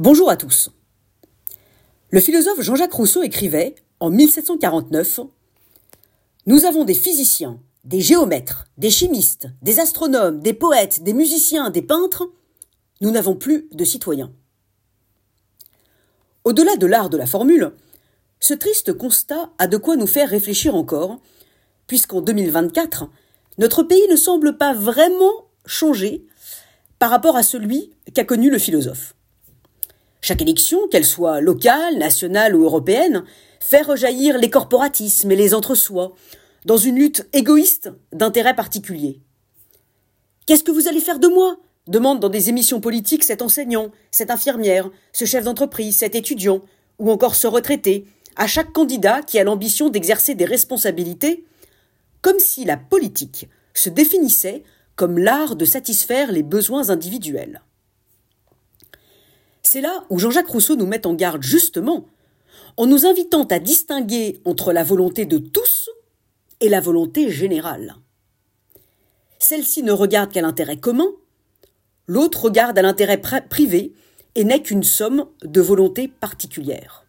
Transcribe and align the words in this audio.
Bonjour 0.00 0.30
à 0.30 0.36
tous. 0.38 0.70
Le 2.08 2.20
philosophe 2.20 2.62
Jean-Jacques 2.62 2.94
Rousseau 2.94 3.22
écrivait, 3.22 3.74
en 4.00 4.08
1749, 4.08 5.20
Nous 6.46 6.64
avons 6.64 6.84
des 6.84 6.94
physiciens, 6.94 7.60
des 7.84 8.00
géomètres, 8.00 8.64
des 8.78 8.88
chimistes, 8.88 9.48
des 9.60 9.78
astronomes, 9.78 10.40
des 10.40 10.54
poètes, 10.54 11.02
des 11.02 11.12
musiciens, 11.12 11.68
des 11.68 11.82
peintres, 11.82 12.30
nous 13.02 13.10
n'avons 13.10 13.36
plus 13.36 13.68
de 13.72 13.84
citoyens. 13.84 14.32
Au-delà 16.44 16.76
de 16.76 16.86
l'art 16.86 17.10
de 17.10 17.18
la 17.18 17.26
formule, 17.26 17.70
ce 18.40 18.54
triste 18.54 18.94
constat 18.94 19.50
a 19.58 19.66
de 19.66 19.76
quoi 19.76 19.96
nous 19.96 20.06
faire 20.06 20.30
réfléchir 20.30 20.76
encore, 20.76 21.20
puisqu'en 21.86 22.22
2024, 22.22 23.04
notre 23.58 23.82
pays 23.82 24.08
ne 24.08 24.16
semble 24.16 24.56
pas 24.56 24.72
vraiment 24.72 25.50
changer 25.66 26.26
par 26.98 27.10
rapport 27.10 27.36
à 27.36 27.42
celui 27.42 27.92
qu'a 28.14 28.24
connu 28.24 28.48
le 28.48 28.58
philosophe. 28.58 29.14
Chaque 30.20 30.42
élection, 30.42 30.88
qu'elle 30.88 31.06
soit 31.06 31.40
locale, 31.40 31.98
nationale 31.98 32.54
ou 32.54 32.64
européenne, 32.64 33.24
fait 33.60 33.82
rejaillir 33.82 34.38
les 34.38 34.50
corporatismes 34.50 35.30
et 35.30 35.36
les 35.36 35.54
entre-soi, 35.54 36.14
dans 36.66 36.76
une 36.76 36.96
lutte 36.96 37.26
égoïste 37.32 37.90
d'intérêts 38.12 38.56
particuliers. 38.56 39.20
Qu'est-ce 40.46 40.64
que 40.64 40.72
vous 40.72 40.88
allez 40.88 41.00
faire 41.00 41.18
de 41.18 41.28
moi? 41.28 41.58
demande 41.86 42.20
dans 42.20 42.28
des 42.28 42.48
émissions 42.48 42.80
politiques 42.80 43.24
cet 43.24 43.42
enseignant, 43.42 43.90
cette 44.10 44.30
infirmière, 44.30 44.90
ce 45.12 45.24
chef 45.24 45.44
d'entreprise, 45.44 45.96
cet 45.96 46.14
étudiant, 46.14 46.60
ou 46.98 47.10
encore 47.10 47.34
ce 47.34 47.46
retraité, 47.46 48.04
à 48.36 48.46
chaque 48.46 48.72
candidat 48.72 49.22
qui 49.22 49.38
a 49.38 49.44
l'ambition 49.44 49.88
d'exercer 49.88 50.34
des 50.34 50.44
responsabilités, 50.44 51.44
comme 52.22 52.38
si 52.38 52.64
la 52.64 52.76
politique 52.76 53.48
se 53.74 53.88
définissait 53.88 54.62
comme 54.94 55.18
l'art 55.18 55.56
de 55.56 55.64
satisfaire 55.64 56.30
les 56.30 56.42
besoins 56.42 56.90
individuels. 56.90 57.62
C'est 59.72 59.80
là 59.80 60.04
où 60.10 60.18
Jean-Jacques 60.18 60.48
Rousseau 60.48 60.74
nous 60.74 60.84
met 60.84 61.06
en 61.06 61.14
garde 61.14 61.44
justement, 61.44 62.08
en 62.76 62.86
nous 62.88 63.06
invitant 63.06 63.44
à 63.44 63.60
distinguer 63.60 64.40
entre 64.44 64.72
la 64.72 64.82
volonté 64.82 65.26
de 65.26 65.38
tous 65.38 65.90
et 66.58 66.68
la 66.68 66.80
volonté 66.80 67.30
générale. 67.30 67.94
Celle-ci 69.38 69.84
ne 69.84 69.92
regarde 69.92 70.32
qu'à 70.32 70.40
l'intérêt 70.40 70.78
commun, 70.78 71.06
l'autre 72.08 72.46
regarde 72.46 72.76
à 72.80 72.82
l'intérêt 72.82 73.22
privé 73.48 73.92
et 74.34 74.42
n'est 74.42 74.60
qu'une 74.60 74.82
somme 74.82 75.26
de 75.44 75.60
volontés 75.60 76.08
particulières. 76.08 77.06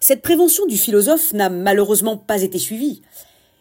Cette 0.00 0.20
prévention 0.20 0.66
du 0.66 0.76
philosophe 0.76 1.32
n'a 1.32 1.48
malheureusement 1.48 2.18
pas 2.18 2.42
été 2.42 2.58
suivie, 2.58 3.00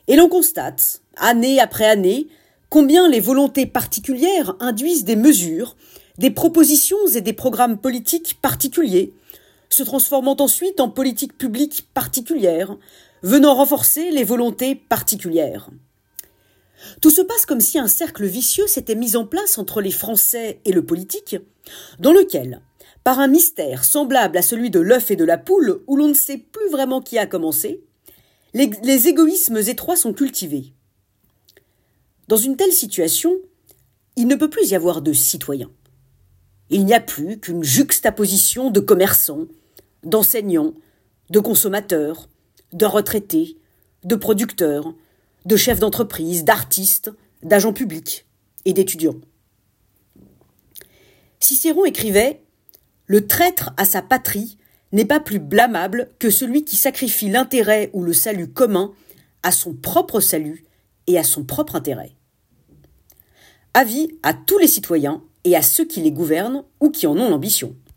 et 0.09 0.17
l'on 0.17 0.27
constate, 0.27 1.01
année 1.15 1.61
après 1.61 1.85
année, 1.85 2.27
combien 2.69 3.07
les 3.07 3.21
volontés 3.21 3.65
particulières 3.65 4.57
induisent 4.59 5.05
des 5.05 5.15
mesures 5.15 5.77
des 6.17 6.31
propositions 6.31 7.07
et 7.13 7.21
des 7.21 7.33
programmes 7.33 7.77
politiques 7.77 8.39
particuliers, 8.41 9.13
se 9.69 9.83
transformant 9.83 10.37
ensuite 10.39 10.79
en 10.79 10.89
politiques 10.89 11.37
publiques 11.37 11.87
particulières, 11.93 12.77
venant 13.23 13.55
renforcer 13.55 14.11
les 14.11 14.23
volontés 14.23 14.75
particulières. 14.75 15.69
Tout 17.01 17.09
se 17.09 17.21
passe 17.21 17.45
comme 17.45 17.61
si 17.61 17.79
un 17.79 17.87
cercle 17.87 18.25
vicieux 18.25 18.67
s'était 18.67 18.95
mis 18.95 19.15
en 19.15 19.25
place 19.25 19.57
entre 19.57 19.81
les 19.81 19.91
Français 19.91 20.59
et 20.65 20.71
le 20.71 20.85
politique, 20.85 21.37
dans 21.99 22.13
lequel, 22.13 22.61
par 23.03 23.19
un 23.19 23.27
mystère 23.27 23.83
semblable 23.83 24.37
à 24.37 24.41
celui 24.41 24.69
de 24.69 24.79
l'œuf 24.79 25.11
et 25.11 25.15
de 25.15 25.25
la 25.25 25.37
poule, 25.37 25.81
où 25.87 25.95
l'on 25.97 26.09
ne 26.09 26.13
sait 26.13 26.37
plus 26.37 26.69
vraiment 26.69 27.01
qui 27.01 27.17
a 27.17 27.25
commencé, 27.25 27.81
les, 28.53 28.69
les 28.83 29.07
égoïsmes 29.07 29.57
étroits 29.57 29.95
sont 29.95 30.13
cultivés. 30.13 30.73
Dans 32.27 32.37
une 32.37 32.55
telle 32.55 32.71
situation, 32.71 33.35
il 34.15 34.27
ne 34.27 34.35
peut 34.35 34.49
plus 34.49 34.69
y 34.71 34.75
avoir 34.75 35.01
de 35.01 35.13
citoyens. 35.13 35.71
Il 36.69 36.85
n'y 36.85 36.93
a 36.93 36.99
plus 36.99 37.39
qu'une 37.39 37.63
juxtaposition 37.63 38.71
de 38.71 38.79
commerçants, 38.79 39.45
d'enseignants, 40.03 40.73
de 41.29 41.39
consommateurs, 41.39 42.27
de 42.73 42.85
retraités, 42.85 43.57
de 44.03 44.15
producteurs, 44.15 44.93
de 45.45 45.55
chefs 45.55 45.79
d'entreprise, 45.79 46.43
d'artistes, 46.43 47.11
d'agents 47.43 47.73
publics 47.73 48.25
et 48.65 48.73
d'étudiants. 48.73 49.19
Cicéron 51.39 51.85
écrivait 51.85 52.41
Le 53.05 53.27
traître 53.27 53.71
à 53.77 53.85
sa 53.85 54.01
patrie 54.01 54.57
n'est 54.91 55.05
pas 55.05 55.19
plus 55.19 55.39
blâmable 55.39 56.09
que 56.19 56.29
celui 56.29 56.63
qui 56.63 56.75
sacrifie 56.75 57.29
l'intérêt 57.29 57.89
ou 57.93 58.03
le 58.03 58.13
salut 58.13 58.47
commun 58.47 58.93
à 59.43 59.51
son 59.51 59.73
propre 59.73 60.19
salut 60.19 60.65
et 61.07 61.19
à 61.19 61.23
son 61.23 61.43
propre 61.43 61.75
intérêt. 61.75 62.13
Avis 63.73 64.17
à 64.23 64.33
tous 64.33 64.57
les 64.57 64.67
citoyens 64.67 65.21
et 65.45 65.55
à 65.55 65.61
ceux 65.61 65.85
qui 65.85 66.01
les 66.01 66.11
gouvernent 66.11 66.63
ou 66.81 66.89
qui 66.89 67.07
en 67.07 67.17
ont 67.17 67.29
l'ambition. 67.29 67.75